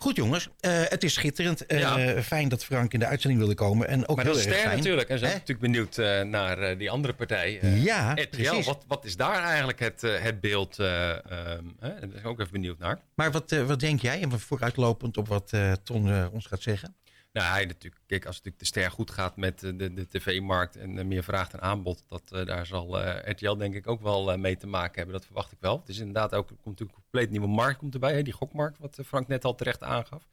Goed 0.02 0.16
jongens, 0.16 0.48
eh, 0.60 0.72
het 0.84 1.04
is 1.04 1.14
schitterend. 1.14 1.66
Eh, 1.66 1.80
Ja. 1.80 2.22
Fijn 2.24 2.50
dat 2.50 2.66
Frank 2.66 2.94
in 2.94 3.00
de 3.00 3.06
uitzending 3.06 3.40
wilde 3.42 3.56
komen. 3.56 3.88
En 3.88 4.08
ook 4.08 4.16
Maar 4.16 4.26
heel 4.26 4.34
dat 4.34 4.44
is 4.44 4.50
erg 4.52 4.62
fijn. 4.62 4.78
natuurlijk. 4.78 5.10
En 5.10 5.20
zijn 5.20 5.32
natuurlijk 5.32 5.60
benieuwd 5.60 5.98
eh, 5.98 6.22
naar 6.22 6.78
die 6.78 6.90
andere 6.92 7.14
partij. 7.14 7.60
Ja, 7.62 8.12
RTL. 8.14 8.30
precies. 8.30 8.66
Wat, 8.66 8.84
wat 8.88 9.06
is 9.06 9.16
daar 9.16 9.44
eigenlijk 9.44 9.80
het, 9.80 10.02
het 10.02 10.42
beeld? 10.42 10.80
eh, 10.80 11.10
ehm? 11.10 11.64
Daar 11.80 11.96
ben 12.00 12.16
ik 12.18 12.28
ook 12.28 12.40
even 12.40 12.52
benieuwd 12.52 12.80
naar. 12.80 13.00
Maar 13.16 13.32
wat, 13.32 13.52
wat 13.68 13.80
denk 13.80 14.02
jij, 14.02 14.22
en 14.22 14.40
vooruitlopend 14.40 15.18
op 15.18 15.28
wat 15.28 15.52
Ton 15.84 16.30
ons 16.32 16.46
gaat 16.46 16.62
zeggen? 16.62 16.96
Nou, 17.32 17.48
hij 17.52 17.66
natuurlijk, 17.66 18.02
kijk, 18.08 18.26
als 18.26 18.36
het 18.36 18.46
natuurlijk 18.46 18.60
de 18.74 18.80
ster 18.80 18.92
goed 18.92 19.12
gaat 19.12 19.38
met 19.38 19.64
eh, 19.64 19.72
de, 19.78 19.94
de 19.94 20.08
tv-markt 20.08 20.76
en 20.76 20.98
eh, 21.00 21.06
meer 21.06 21.24
vraag 21.24 21.52
en 21.52 21.62
aanbod, 21.62 22.04
dat, 22.08 22.22
eh, 22.32 22.46
daar 22.46 22.66
zal 22.66 23.00
RTL 23.30 23.56
denk 23.56 23.76
ik 23.76 23.88
ook 23.88 24.02
wel 24.02 24.38
mee 24.38 24.58
te 24.58 24.68
maken 24.68 24.96
hebben. 24.96 25.14
Dat 25.14 25.26
verwacht 25.26 25.52
ik 25.52 25.58
wel. 25.62 25.80
Het 25.80 25.90
is 25.90 25.98
inderdaad 25.98 26.34
ook, 26.36 26.48
komt 26.48 26.66
natuurlijk 26.66 26.98
een 26.98 27.04
compleet 27.04 27.30
nieuwe 27.30 27.48
markt 27.48 27.78
komt 27.80 27.94
erbij, 27.94 28.14
hè, 28.14 28.22
die 28.24 28.34
gokmarkt, 28.34 28.78
wat 28.80 29.00
Frank 29.06 29.28
net 29.28 29.46
al 29.46 29.56
terecht 29.56 29.84
aangaf. 29.84 30.28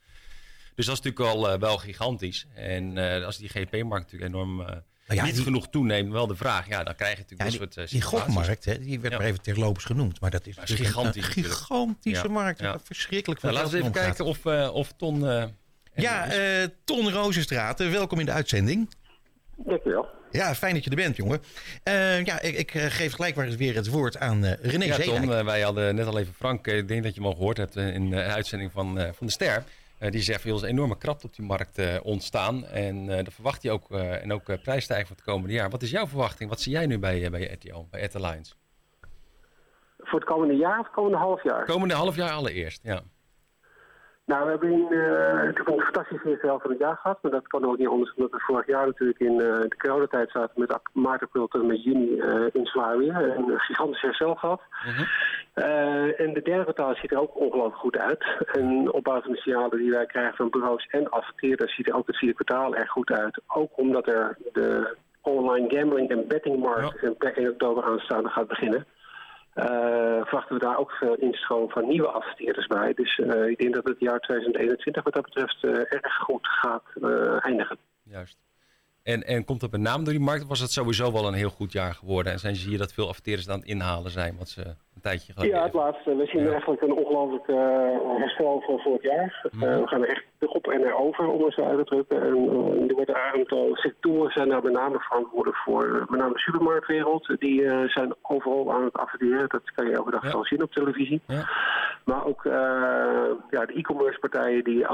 Dus 0.75 0.87
dat 0.87 0.99
is 0.99 1.03
natuurlijk 1.03 1.35
al 1.35 1.59
wel 1.59 1.79
gigantisch. 1.79 2.47
En 2.55 2.97
als 3.25 3.39
die 3.39 3.49
GP-markt 3.49 4.05
natuurlijk 4.13 4.35
enorm 4.35 4.61
ja, 5.09 5.25
niet 5.25 5.35
die- 5.35 5.43
genoeg 5.45 5.69
toeneemt, 5.69 6.13
wel 6.13 6.27
de 6.27 6.37
vraag, 6.37 6.69
ja, 6.69 6.85
dan 6.85 6.95
krijg 6.95 7.19
je 7.19 7.25
Ja, 7.29 7.45
natuurlijk 7.45 7.73
die, 7.75 7.81
dit 7.81 7.91
soort 7.91 7.91
die 7.91 8.03
gokmarkt, 8.21 8.65
hè, 8.65 8.79
die 8.79 9.01
werd 9.01 9.13
Ja. 9.13 9.19
maar 9.19 9.29
even 9.29 9.43
terloops 9.43 9.85
genoemd. 9.85 10.21
Maar 10.21 10.31
dat 10.31 10.47
is, 10.47 10.57
Maar 10.57 10.71
een- 10.71 10.79
een 10.79 10.85
gigantische 10.85 12.29
markt. 12.29 12.63
Verschrikkelijk 12.85 13.41
veel 13.41 13.51
Nou, 13.51 13.63
laten 13.63 13.79
we 13.79 13.85
even 13.85 14.01
kijken 14.01 14.25
of, 14.25 14.47
of 14.75 14.93
Ton... 14.97 15.21
Ja, 15.97 16.27
eh, 16.31 16.65
Ton 16.85 17.11
Rozenstraat, 17.11 17.81
eh, 17.81 17.91
welkom 17.91 18.19
in 18.21 18.27
de 18.27 18.33
uitzending. 18.33 18.91
Dankjewel. 19.57 20.07
Ja, 20.31 20.55
fijn 20.55 20.75
dat 20.75 20.85
je 20.85 20.91
er 20.91 20.97
bent, 20.97 21.17
jongen. 21.17 21.41
Eh, 21.83 22.25
ja, 22.25 22.41
ik, 22.41 22.55
ik 22.59 22.71
geef 22.71 23.13
gelijk 23.13 23.35
maar 23.37 23.47
eens 23.47 23.57
weer 23.57 23.75
het 23.75 23.89
woord 23.89 24.19
aan 24.19 24.45
eh, 24.45 24.53
René 24.71 24.85
Ja, 24.85 24.95
Zeedijk. 24.95 25.23
Ton, 25.25 25.45
wij 25.45 25.61
hadden 25.61 25.95
net 25.95 26.07
al 26.07 26.19
even 26.19 26.35
Frank. 26.35 26.67
ik 26.67 26.89
denk 26.89 27.03
dat 27.03 27.15
je 27.15 27.21
hem 27.21 27.29
al 27.29 27.37
gehoord 27.37 27.57
hebt 27.57 27.77
in 27.77 28.11
de 28.11 28.23
uitzending 28.23 28.73
van, 28.73 28.99
eh, 28.99 29.09
van 29.13 29.27
de 29.27 29.33
Ster. 29.33 29.65
Eh, 29.99 30.11
die 30.11 30.21
zegt, 30.23 30.45
er 30.45 30.55
is 30.55 30.63
een 30.63 30.69
enorme 30.69 30.99
krapte 30.99 31.27
op 31.27 31.37
die 31.37 31.45
markt 31.45 31.79
eh, 31.79 31.95
ontstaan. 32.03 32.67
En 32.67 33.09
eh 33.19 33.25
dat 33.25 33.33
verwacht 33.35 33.63
hij 33.63 33.73
ook. 33.73 33.91
eh, 33.91 34.23
en 34.23 34.33
ook 34.33 34.49
eh, 34.49 34.57
prijsstijging 34.63 35.09
voor 35.09 35.17
het 35.17 35.25
komende 35.25 35.55
jaar. 35.55 35.71
Wat 35.71 35.83
is 35.83 35.91
jouw 35.91 36.07
verwachting? 36.07 36.49
Wat 36.51 36.61
zie 36.61 36.73
jij 36.73 36.87
nu 36.87 36.99
bij, 36.99 37.31
bij 37.31 37.43
RTL, 37.53 37.87
bij 37.91 38.05
RTL 38.05 38.17
Alliance? 38.25 38.55
Voor 39.99 40.19
het 40.21 40.29
komende 40.29 40.55
jaar 40.57 40.79
of 40.79 40.85
het 40.87 40.95
komende 40.95 41.17
half 41.19 41.43
jaar? 41.43 41.65
Komende 41.65 41.95
half 41.95 42.17
jaar 42.17 42.31
allereerst, 42.31 42.81
ja. 42.83 43.03
Nou, 44.27 44.45
we 44.45 44.51
hebben 44.51 44.73
in, 44.73 44.87
natuurlijk 44.89 45.69
een 45.69 45.81
fantastische 45.81 46.29
eerste 46.29 46.47
helft 46.47 46.63
van 46.63 46.71
het 46.71 46.81
jaar 46.81 46.97
gehad. 46.97 47.19
Maar 47.23 47.31
dat 47.31 47.47
kan 47.47 47.65
ook 47.65 47.79
niet 47.79 47.89
anders 47.89 48.15
omdat 48.15 48.31
we 48.31 48.41
vorig 48.41 48.67
jaar 48.67 48.87
natuurlijk 48.87 49.19
in 49.19 49.41
eh, 49.41 49.61
de 49.61 49.77
coronatijd 49.79 50.31
zaten 50.31 50.61
met 50.61 50.79
maart, 50.93 51.23
april 51.23 51.47
tot 51.47 51.67
met 51.67 51.83
juni 51.83 52.19
eh, 52.19 52.47
in 52.53 52.99
weer. 52.99 53.37
En 53.37 53.49
een 53.49 53.59
gigantisch 53.59 54.01
herstel 54.01 54.35
gehad. 54.35 54.61
Eh, 55.53 56.21
en 56.21 56.33
de 56.33 56.43
derde 56.43 56.63
kwartaal 56.63 56.95
ziet 56.95 57.13
er 57.13 57.21
ook 57.21 57.41
ongelooflijk 57.41 57.77
goed 57.77 57.97
uit. 57.97 58.25
En 58.53 58.93
op 58.93 59.05
basis 59.05 59.25
van 59.25 59.33
de 59.33 59.41
signalen 59.41 59.79
die 59.79 59.91
wij 59.91 60.07
krijgen 60.07 60.37
van 60.37 60.51
bureaus 60.51 60.87
en 60.91 61.11
adverteerders 61.11 61.75
ziet 61.75 61.89
er 61.89 61.95
ook 61.95 62.07
het 62.07 62.17
vierde 62.17 62.35
kwartaal 62.35 62.75
erg 62.75 62.91
goed 62.91 63.11
uit. 63.11 63.41
Ook 63.47 63.71
omdat 63.75 64.07
er 64.07 64.37
de 64.53 64.97
online 65.21 65.69
gambling 65.69 66.11
en 66.11 66.29
bettingmarkt 66.29 67.03
in 67.03 67.17
per 67.17 67.37
1 67.37 67.51
oktober 67.51 67.85
aanstaande 67.85 68.29
gaat 68.29 68.49
beginnen. 68.49 68.87
Eh, 69.57 69.65
verwachten 70.23 70.55
we 70.55 70.65
daar 70.65 70.79
ook 70.79 70.91
veel 70.91 71.15
instroom 71.15 71.71
van 71.71 71.89
nieuwe 71.89 72.09
adverteerders 72.09 72.67
bij. 72.67 72.93
Dus 72.95 73.19
eh, 73.19 73.49
ik 73.49 73.59
denk 73.59 73.75
dat 73.75 73.85
het 73.85 74.01
jaar 74.01 74.21
2021 74.21 75.05
wat 75.05 75.15
dat 75.15 75.23
betreft 75.23 75.65
eh, 75.65 75.71
erg 75.71 76.17
goed 76.17 76.47
gaat 76.47 76.85
eh, 77.03 77.45
eindigen. 77.47 77.79
Juist. 78.03 78.39
En, 79.03 79.23
en 79.23 79.45
komt 79.45 79.61
dat 79.61 79.71
met 79.71 79.81
name 79.81 80.05
door 80.05 80.13
die 80.13 80.23
markt? 80.23 80.43
Of 80.43 80.49
was 80.49 80.61
het 80.61 80.71
sowieso 80.71 81.13
wel 81.13 81.27
een 81.27 81.35
heel 81.35 81.51
goed 81.51 81.73
jaar 81.73 81.95
geworden? 81.95 82.33
En 82.33 82.39
zijn, 82.39 82.57
zie 82.57 82.71
je 82.71 82.79
dat 82.79 82.93
veel 82.93 83.09
adverteerders 83.09 83.49
aan 83.49 83.59
het 83.59 83.69
inhalen 83.69 84.11
zijn? 84.11 84.37
Wat 84.37 84.49
ze 84.49 84.77
tijdje 85.07 85.33
geleden 85.33 85.57
Ja, 85.57 85.63
het 85.65 85.73
laatste. 85.75 86.17
We 86.17 86.27
zien 86.27 86.43
Ja. 86.45 86.51
eigenlijk 86.51 86.83
een 86.83 86.93
ongelooflijk 86.93 87.49
eh, 87.49 87.57
herstel 88.19 88.63
van 88.67 88.79
vorig 88.79 89.03
jaar. 89.03 89.41
Eh, 89.43 89.59
Mhm. 89.61 89.81
we 89.81 89.87
gaan 89.87 90.03
er 90.03 90.09
echt 90.09 90.25
op 90.41 90.67
en 90.67 90.85
erover, 90.85 91.29
om 91.29 91.51
zo 91.53 91.63
uit 91.65 91.79
te 91.79 91.85
drukken. 91.85 92.23
En 92.23 92.33
eh, 92.33 92.89
er 92.89 92.95
wordt 92.95 93.09
een 93.09 93.17
aantal 93.35 93.69
sectoren 93.77 94.31
zijn 94.33 94.49
daar 94.49 94.63
met 94.63 94.73
name 94.73 94.99
verantwoordelijk 94.99 95.57
voor. 95.59 95.85
Eh, 95.85 96.09
met 96.09 96.21
name 96.21 96.33
de 96.33 96.39
supermarktwereld. 96.39 97.35
Die 97.39 97.65
eh, 97.67 97.89
zijn 97.89 98.15
overal 98.23 98.73
aan 98.73 98.85
het 98.85 98.93
adverteren. 98.97 99.49
Dat 99.49 99.71
kan 99.75 99.87
je 99.87 99.93
elke 99.97 100.11
dag 100.11 100.33
wel 100.33 100.45
zien 100.45 100.63
op 100.63 100.73
televisie. 100.73 101.21
Ja. 101.27 101.49
Maar 102.05 102.25
ook 102.27 102.45
eh, 102.45 102.53
ja, 103.51 103.67
de 103.67 103.73
e-commerce 103.75 104.19
partijen 104.19 104.65
die 104.65 104.87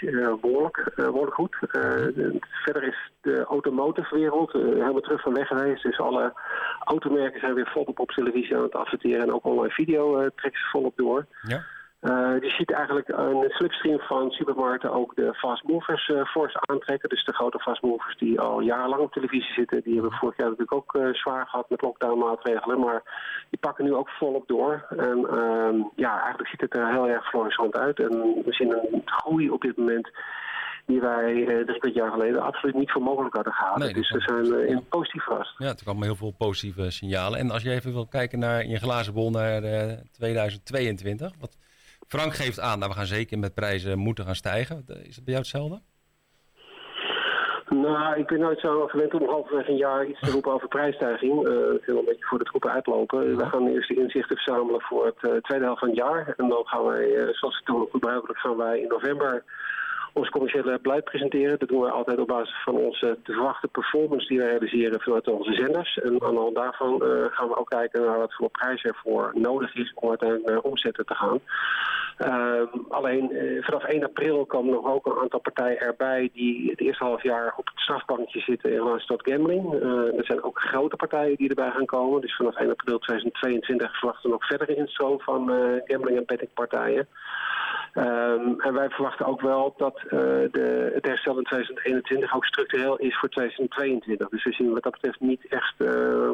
eh, 0.00 0.34
behoorlijk, 0.40 0.76
eh, 0.96 1.04
behoorlijk 1.04 1.34
goed. 1.34 1.56
Eh, 1.60 1.70
de- 2.14 2.36
verder 2.64 2.82
is 2.82 3.10
de 3.20 3.44
automotive 3.44 4.14
wereld 4.16 4.54
eh, 4.54 4.60
helemaal 4.62 5.00
terug 5.00 5.20
van 5.22 5.34
weg 5.34 5.46
geweest. 5.46 5.82
Dus 5.82 6.00
alle 6.00 6.32
automerken 6.84 7.40
zijn 7.40 7.54
weer 7.54 7.70
volop 7.72 7.98
op 8.00 8.10
televisie 8.10 8.56
aan 8.56 8.62
het 8.62 8.74
En 9.20 9.32
ook 9.32 9.44
online 9.44 9.72
video 9.72 10.18
eh 10.18 10.30
ze 10.40 10.68
volop 10.70 10.96
door. 10.96 11.26
Ja. 11.42 11.62
Eh, 12.00 12.34
je 12.40 12.50
ziet 12.50 12.72
eigenlijk 12.72 13.08
een 13.08 13.44
slipstream 13.48 13.98
van 13.98 14.30
supermarkten 14.30 14.92
ook 14.92 15.16
de 15.16 15.34
fast 15.34 15.62
movers 15.64 16.08
eh 16.08 16.24
fors 16.24 16.56
aantrekken. 16.56 17.08
Dus 17.08 17.24
de 17.24 17.34
grote 17.34 17.58
fast 17.58 17.82
movers 17.82 18.16
die 18.16 18.40
al 18.40 18.60
jarenlang 18.60 19.02
op 19.02 19.12
televisie 19.12 19.52
zitten. 19.52 19.82
Die 19.82 19.94
hebben 19.94 20.12
vorig 20.12 20.36
jaar 20.36 20.48
natuurlijk 20.48 20.72
ook 20.72 20.98
zwaar 21.12 21.46
gehad 21.46 21.70
met 21.70 21.82
lockdown 21.82 22.18
maatregelen. 22.18 22.80
Maar 22.80 23.02
die 23.50 23.58
pakken 23.58 23.84
nu 23.84 23.94
ook 23.94 24.08
volop 24.08 24.48
door. 24.48 24.86
En 24.88 25.26
ehm, 25.26 25.82
ja, 25.96 26.18
eigenlijk 26.18 26.48
ziet 26.48 26.60
het 26.60 26.76
er 26.76 26.88
heel 26.88 27.08
erg 27.08 27.28
florissant 27.28 27.76
uit. 27.76 27.98
En 28.00 28.10
we 28.44 28.52
zien 28.52 28.70
een 28.70 29.02
groei 29.04 29.50
op 29.50 29.60
dit 29.60 29.76
moment 29.76 30.10
die 30.88 31.00
wij 31.00 31.46
eh, 31.46 31.64
drie 31.64 31.78
kwart 31.78 31.94
jaar 31.94 32.10
geleden 32.10 32.42
absoluut 32.42 32.74
niet 32.74 32.90
voor 32.92 33.02
mogelijk 33.02 33.34
hadden 33.34 33.52
gehouden. 33.52 33.84
Nee, 33.84 33.94
dat 33.94 34.02
dus 34.02 34.10
we 34.12 34.20
zijn 34.20 34.44
eh, 34.44 34.68
Ja. 34.68 34.74
in 34.74 34.84
positief 34.88 35.22
verrast. 35.24 35.54
Ja, 35.58 35.66
er 35.68 35.82
kwamen 35.84 36.02
heel 36.02 36.16
veel 36.16 36.34
positieve 36.38 36.90
signalen. 36.90 37.38
En 37.38 37.50
als 37.50 37.62
je 37.62 37.70
even 37.70 37.92
wil 37.92 38.06
kijken 38.06 38.38
naar 38.38 38.60
in 38.62 38.70
je 38.70 38.78
glazen 38.78 39.14
bol 39.14 39.30
naar 39.30 39.62
eh, 39.62 39.92
2022. 40.12 41.32
Wat 41.40 41.56
Frank 42.08 42.34
geeft 42.34 42.60
aan, 42.60 42.78
nou, 42.78 42.90
we 42.90 42.96
gaan 42.96 43.06
zeker 43.06 43.38
met 43.38 43.54
prijzen 43.54 43.98
moeten 43.98 44.24
gaan 44.24 44.34
stijgen. 44.34 44.84
Is 44.86 45.16
het 45.16 45.24
bij 45.24 45.34
jou 45.34 45.38
hetzelfde? 45.38 45.80
Nou, 47.68 48.18
ik 48.18 48.26
ben 48.26 48.40
nooit 48.40 48.60
zo 48.60 48.86
gewend 48.86 49.14
om 49.14 49.28
halverwege 49.28 49.70
een 49.70 49.76
jaar 49.76 50.06
iets 50.06 50.20
te 50.20 50.30
roepen 50.30 50.52
over 50.52 50.68
prijsstijging. 50.68 51.46
Eh 51.48 51.52
ik 51.74 51.84
wil 51.84 51.98
een 51.98 52.04
beetje 52.04 52.24
voor 52.24 52.38
de 52.38 52.44
troepen 52.44 52.70
uitlopen. 52.70 53.36
We 53.36 53.46
gaan 53.46 53.66
eerst 53.68 53.88
de 53.88 53.94
inzichten 53.94 54.36
verzamelen 54.36 54.80
voor 54.80 55.06
het 55.06 55.30
eh, 55.30 55.36
tweede 55.40 55.64
helft 55.64 55.80
van 55.80 55.88
het 55.88 55.96
jaar. 55.98 56.34
En 56.36 56.48
dan 56.48 56.66
gaan 56.66 56.84
wij, 56.84 57.14
eh, 57.14 57.28
zoals 57.34 57.56
het 57.56 57.64
toen 57.64 57.88
gebruikelijk, 57.90 58.38
gaan 58.38 58.56
wij 58.56 58.80
in 58.80 58.88
november 58.88 59.44
ons 60.18 60.28
commerciële 60.28 60.78
beleid 60.82 61.04
presenteren. 61.04 61.58
Dat 61.58 61.68
doen 61.68 61.80
we 61.80 61.90
altijd 61.90 62.18
op 62.18 62.26
basis 62.26 62.62
van 62.64 62.76
onze 62.76 63.18
te 63.22 63.32
verwachte 63.32 63.68
performance 63.68 64.26
die 64.26 64.38
we 64.38 64.44
realiseren 64.44 65.00
vanuit 65.00 65.28
onze 65.28 65.52
zenders. 65.52 65.98
En 65.98 66.22
aan 66.22 66.34
de 66.34 66.40
hand 66.40 66.54
daarvan 66.54 67.02
eh, 67.02 67.24
gaan 67.30 67.48
we 67.48 67.56
ook 67.56 67.68
kijken 67.68 68.04
naar 68.04 68.18
wat 68.18 68.34
voor 68.34 68.50
prijs 68.50 68.84
er 68.84 69.00
voor 69.04 69.30
nodig 69.34 69.74
is 69.74 69.92
om 69.94 70.08
uiteindelijk 70.08 70.48
naar 70.48 70.60
omzetten 70.60 71.06
te 71.06 71.14
gaan. 71.14 71.40
Ehm, 72.16 72.66
alleen 72.88 73.32
eh, 73.32 73.64
vanaf 73.64 73.84
1 73.84 74.04
april 74.04 74.46
komen 74.46 74.72
nog 74.72 74.86
ook 74.86 75.06
een 75.06 75.18
aantal 75.22 75.40
partijen 75.40 75.80
erbij 75.80 76.30
die 76.32 76.70
het 76.70 76.80
eerste 76.80 77.04
half 77.04 77.22
jaar 77.22 77.54
op 77.56 77.66
het 77.66 77.78
strafbankje 77.80 78.40
zitten 78.40 78.70
in 78.70 78.76
relatie 78.76 79.06
tot 79.06 79.28
gambling. 79.30 79.72
er 80.18 80.24
zijn 80.24 80.42
ook 80.42 80.60
grote 80.60 80.96
partijen 80.96 81.36
die 81.36 81.48
erbij 81.48 81.70
gaan 81.70 81.86
komen. 81.86 82.20
Dus 82.20 82.36
vanaf 82.36 82.56
1 82.56 82.70
april 82.70 82.98
2022 82.98 83.98
verwachten 83.98 84.30
we 84.30 84.36
nog 84.36 84.46
verdere 84.46 84.74
instroom 84.74 85.20
van 85.20 85.50
gambling- 85.84 86.16
en 86.16 86.26
bettingpartijen. 86.26 87.08
Um, 87.94 88.60
en 88.60 88.74
wij 88.74 88.88
verwachten 88.88 89.26
ook 89.26 89.40
wel 89.40 89.74
dat 89.76 90.00
uh, 90.04 90.10
de, 90.10 90.90
het 90.94 91.06
herstel 91.06 91.38
in 91.38 91.44
2021 91.44 92.34
ook 92.34 92.44
structureel 92.44 92.96
is 92.96 93.18
voor 93.18 93.28
2022. 93.28 94.28
Dus 94.28 94.44
we 94.44 94.52
zien 94.52 94.72
wat 94.72 94.82
dat 94.82 94.92
betreft 94.92 95.20
niet 95.20 95.46
echt 95.48 95.74
uh, 95.78 96.30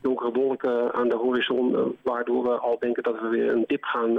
donkere 0.00 0.32
wolken 0.32 0.94
aan 0.94 1.08
de 1.08 1.16
horizon, 1.16 1.72
uh, 1.72 1.80
waardoor 2.02 2.42
we 2.42 2.58
al 2.58 2.78
denken 2.78 3.02
dat 3.02 3.20
we 3.20 3.28
weer 3.28 3.52
een 3.52 3.64
dip 3.66 3.84
gaan 3.84 4.14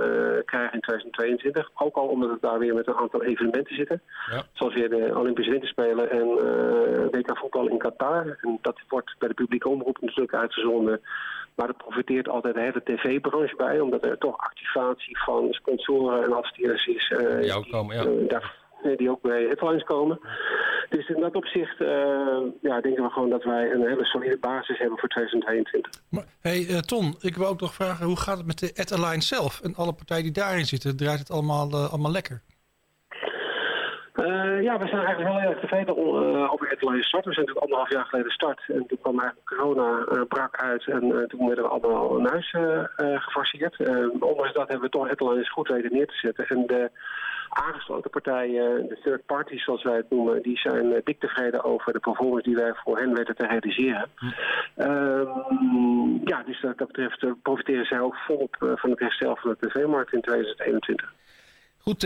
krijgen 0.46 0.74
in 0.74 0.82
2022. 0.82 1.70
Ook 1.76 1.96
al 1.96 2.08
omdat 2.08 2.30
we 2.30 2.38
daar 2.42 2.60
weer 2.60 2.74
met 2.74 2.88
een 2.88 2.96
aantal 2.96 3.24
evenementen 3.24 3.76
zitten. 3.76 4.02
Ja. 4.32 4.44
Zoals 4.54 4.74
weer 4.74 4.90
de 4.90 5.18
Olympische 5.18 5.52
Winterspelen 5.52 6.10
en 6.12 6.28
WK 7.12 7.38
voetbal 7.38 7.68
in 7.68 7.78
Qatar. 7.78 8.38
En 8.42 8.60
dat 8.62 8.80
wordt 8.88 9.16
bij 9.20 9.28
de 9.28 9.34
publieke 9.34 9.70
omroep 9.70 9.98
natuurlijk 10.02 10.34
uitgezonden. 10.34 11.02
Maar 11.56 11.68
er 11.68 11.74
profiteert 11.74 12.30
altijd 12.30 12.54
de 12.54 12.62
hele 12.62 12.84
tv-branche 12.84 13.56
bij, 13.56 13.80
omdat 13.80 14.06
er 14.06 14.18
toch 14.18 14.38
activatie 14.38 15.18
van 15.18 15.48
sponsoren 15.54 16.24
en 16.24 16.34
adverteerders 16.34 16.86
is. 16.86 17.10
Uh, 17.10 17.42
die 17.42 17.54
ook 17.54 17.70
komen, 17.70 17.96
ja. 17.96 18.06
Uh, 18.06 18.30
daar, 18.30 18.56
die 18.98 19.10
ook 19.10 19.22
bij 19.22 19.44
headlines 19.44 19.84
komen. 19.84 20.20
Dus 20.90 21.10
in 21.10 21.22
dat 21.22 21.36
opzicht 21.36 21.80
uh, 21.80 21.88
ja, 22.62 22.82
denken 22.82 23.04
we 23.04 23.10
gewoon 23.10 23.30
dat 23.30 23.44
wij 23.44 23.72
een 23.72 23.88
hele 23.88 24.06
solide 24.06 24.38
basis 24.38 24.78
hebben 24.78 24.98
voor 25.00 25.10
2022. 25.10 25.92
Maar, 26.10 26.26
hey 26.42 26.82
Ton, 26.82 27.16
ik 27.20 27.36
wil 27.36 27.48
ook 27.48 27.62
nog 27.62 27.74
vragen, 27.74 28.06
hoe 28.06 28.20
gaat 28.20 28.38
het 28.38 28.46
met 28.46 28.60
de 28.60 28.72
Ad 28.76 28.92
Alliance 28.92 29.36
zelf? 29.36 29.62
En 29.62 29.76
alle 29.76 29.94
partijen 29.94 30.24
die 30.24 30.32
daarin 30.32 30.66
zitten, 30.66 30.98
draait 30.98 31.20
het 31.20 31.32
allemaal, 31.32 31.76
allemaal 31.76 32.12
lekker? 32.12 32.42
Uh, 34.24 34.62
ja, 34.62 34.80
we 34.80 34.88
zijn 34.88 35.06
eigenlijk 35.06 35.40
heel 35.40 35.50
erg 35.50 35.60
tevreden 35.60 35.98
uh, 35.98 36.54
over 36.54 36.72
Adeline 36.72 37.04
start. 37.04 37.26
We 37.26 37.34
zijn 37.34 37.46
natuurlijk 37.46 37.66
anderhalf 37.66 37.92
jaar 37.92 38.06
geleden 38.06 38.32
start. 38.32 38.62
En 38.68 38.86
toen 38.88 39.02
kwam 39.02 39.20
eigenlijk 39.20 39.48
corona 39.48 40.06
uh, 40.12 40.22
brak 40.28 40.58
uit. 40.58 40.88
En 40.88 41.26
toen 41.28 41.48
werden 41.48 41.64
we 41.64 41.70
allemaal 41.70 42.20
naar 42.20 42.32
huis 42.32 42.56
gefaseerd. 43.24 43.78
ondanks 44.20 44.54
dat 44.54 44.68
hebben 44.68 44.82
we 44.82 44.90
toch 44.90 45.10
Adeline 45.10 45.50
goed 45.50 45.68
weten 45.68 45.94
neer 45.94 46.08
te 46.08 46.18
zetten. 46.18 46.48
En 46.48 46.68
de 46.68 46.92
aangesloten 47.50 48.10
partijen, 48.10 48.88
de 48.88 49.00
third 49.04 49.26
parties 49.26 49.64
zoals 49.64 49.84
wij 49.84 49.96
het 49.96 50.10
noemen... 50.10 50.42
die 50.42 50.58
zijn 50.58 51.02
dik 51.04 51.20
tevreden 51.20 51.64
over 51.64 51.94
de 51.94 52.00
performance 52.00 52.50
die 52.50 52.56
wij 52.56 52.74
voor 52.74 53.00
hen 53.00 53.14
weten 53.14 53.36
te 53.36 53.48
realiseren. 53.48 54.10
Hm. 54.16 54.30
ja, 56.24 56.44
dus 56.46 56.62
dat, 56.62 56.78
dat 56.78 56.88
betreft 56.88 57.42
profiteren 57.42 57.86
zij 57.86 58.00
ook 58.00 58.16
volop 58.16 58.56
van 58.60 58.90
het 58.90 59.00
herstel 59.00 59.36
van 59.36 59.56
de 59.60 59.68
tv-markt 59.68 60.14
in 60.14 60.22
2021. 60.22 61.14
Goed, 61.78 62.04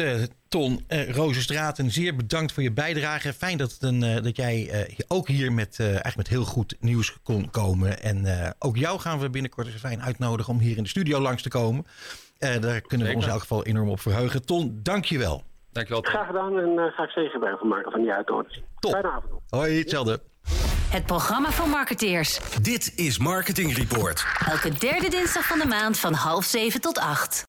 Ton 0.50 0.86
uh, 0.89 1.10
Rozenstraten, 1.10 1.92
zeer 1.92 2.16
bedankt 2.16 2.51
voor 2.51 2.63
je 2.63 2.72
bijdrage. 2.72 3.34
Fijn 3.34 3.58
dat, 3.58 3.77
een, 3.80 4.04
uh, 4.04 4.24
dat 4.24 4.36
jij 4.36 4.88
ook 5.08 5.27
hier 5.27 5.51
met, 5.51 5.80
eigenlijk 5.80 6.16
met 6.16 6.27
heel 6.27 6.44
goed 6.44 6.75
nieuws 6.80 7.18
kon 7.24 7.50
komen. 7.50 8.01
En 8.01 8.25
ook 8.60 8.77
jou 8.77 9.00
gaan 9.00 9.20
we 9.20 9.30
binnenkort 9.30 9.68
eens 9.68 9.75
fijn 9.75 10.01
uitnodigen 10.01 10.54
om 10.54 10.60
hier 10.60 10.77
in 10.77 10.84
de 10.84 10.89
studio 10.89 11.20
langs 11.20 11.42
te 11.42 11.50
komen. 11.50 11.86
daar 12.39 12.82
kunnen 12.82 13.08
we 13.08 13.13
ons 13.13 13.25
in 13.25 13.32
elk 13.32 13.42
geval 13.42 13.66
enorm 13.66 13.89
op 13.89 14.00
verheugen. 14.00 14.46
Ton, 14.46 14.80
dank 14.84 15.06
je 15.06 15.18
wel. 15.18 15.44
Dank 15.72 15.88
je 15.88 15.94
wel. 15.94 16.01
Graag 16.01 16.27
gedaan 16.27 16.60
en 16.60 16.92
ga 16.92 17.04
ik 17.04 17.10
zeker 17.10 17.39
bij 17.39 17.56
van 17.60 17.68
maken 17.68 17.92
van 17.92 18.01
die 18.01 18.12
uitnodiging. 18.12 18.66
Top. 18.80 18.92
Fijne 18.92 19.12
avond. 19.12 19.42
Hoi, 19.50 19.80
hetzelfde. 19.80 20.22
Het 20.89 21.06
programma 21.06 21.51
voor 21.51 21.68
marketeers. 21.68 22.39
Dit 22.62 22.94
is 22.96 23.18
Marketing 23.18 23.75
Report. 23.75 24.25
Elke 24.46 24.72
derde 24.80 25.10
dinsdag 25.10 25.46
van 25.48 25.60
de 25.60 25.66
maand 25.66 26.00
van 26.00 26.13
half 26.13 26.46
zeven 26.46 26.82
tot 26.82 27.00
acht. 27.00 27.46